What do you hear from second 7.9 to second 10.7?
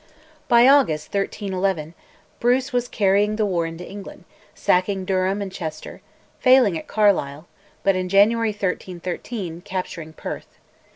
in January 1313, capturing Perth.